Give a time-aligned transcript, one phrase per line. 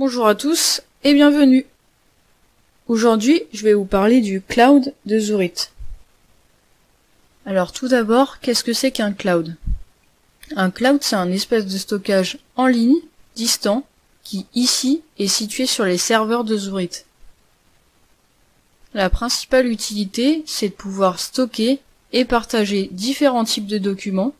[0.00, 1.66] Bonjour à tous et bienvenue.
[2.88, 5.68] Aujourd'hui, je vais vous parler du cloud de Zurit.
[7.44, 9.56] Alors tout d'abord, qu'est-ce que c'est qu'un cloud?
[10.56, 12.96] Un cloud, c'est un espèce de stockage en ligne,
[13.34, 13.84] distant,
[14.24, 17.04] qui ici est situé sur les serveurs de Zurit.
[18.94, 21.78] La principale utilité, c'est de pouvoir stocker
[22.14, 24.32] et partager différents types de documents.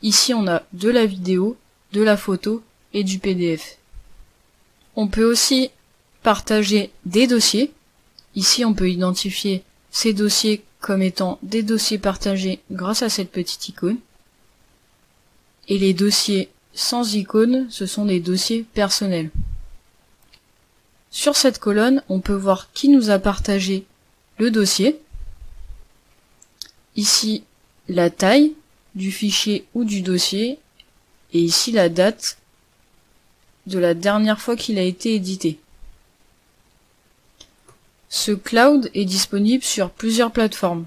[0.00, 1.58] Ici, on a de la vidéo,
[1.92, 2.62] de la photo
[2.92, 3.78] et du PDF.
[4.96, 5.70] On peut aussi
[6.22, 7.72] partager des dossiers.
[8.34, 13.68] Ici, on peut identifier ces dossiers comme étant des dossiers partagés grâce à cette petite
[13.68, 13.98] icône.
[15.68, 19.30] Et les dossiers sans icône, ce sont des dossiers personnels.
[21.10, 23.84] Sur cette colonne, on peut voir qui nous a partagé
[24.38, 25.00] le dossier.
[26.96, 27.44] Ici,
[27.88, 28.54] la taille
[28.94, 30.58] du fichier ou du dossier.
[31.32, 32.38] Et ici, la date
[33.70, 35.58] de la dernière fois qu'il a été édité.
[38.10, 40.86] Ce cloud est disponible sur plusieurs plateformes.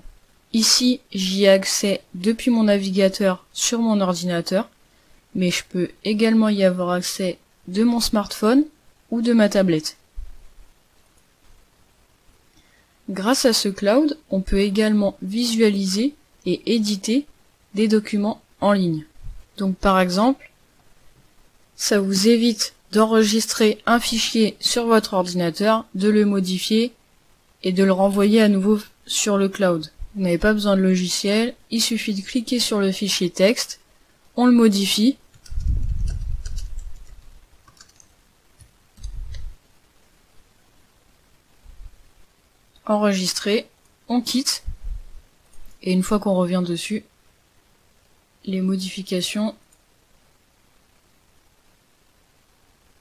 [0.51, 4.69] Ici, j'y ai accès depuis mon navigateur sur mon ordinateur,
[5.33, 8.65] mais je peux également y avoir accès de mon smartphone
[9.09, 9.97] ou de ma tablette.
[13.09, 16.13] Grâce à ce cloud, on peut également visualiser
[16.45, 17.25] et éditer
[17.73, 19.05] des documents en ligne.
[19.57, 20.51] Donc par exemple,
[21.83, 26.93] ça vous évite d'enregistrer un fichier sur votre ordinateur, de le modifier
[27.61, 29.91] et de le renvoyer à nouveau sur le cloud.
[30.15, 33.81] Vous n'avez pas besoin de logiciel, il suffit de cliquer sur le fichier texte,
[34.37, 35.17] on le modifie,
[42.85, 43.67] enregistrer,
[44.07, 44.63] on quitte,
[45.81, 47.03] et une fois qu'on revient dessus,
[48.45, 49.53] les modifications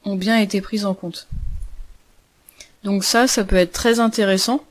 [0.05, 1.29] ont bien été prises en compte.
[2.85, 4.65] Donc ça, ça peut être très intéressant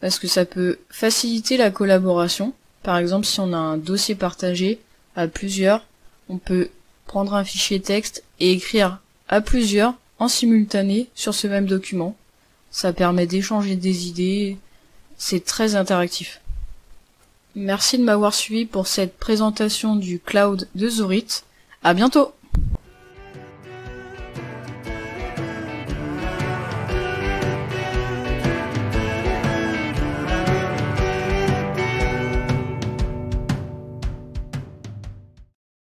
[0.00, 2.52] parce que ça peut faciliter la collaboration.
[2.82, 4.80] Par exemple, si on a un dossier partagé
[5.16, 5.84] à plusieurs,
[6.28, 6.68] on peut
[7.06, 12.16] prendre un fichier texte et écrire à plusieurs en simultané sur ce même document.
[12.70, 14.58] Ça permet d'échanger des idées,
[15.16, 16.40] c'est très interactif.
[17.54, 21.42] Merci de m'avoir suivi pour cette présentation du cloud de Zorit.
[21.82, 22.32] À bientôt!